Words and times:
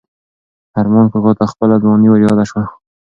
ارمان 0.79 1.05
کاکا 1.11 1.31
ته 1.39 1.45
خپله 1.51 1.75
ځواني 1.83 2.07
وریاده 2.09 2.45
شوه. 2.49 2.63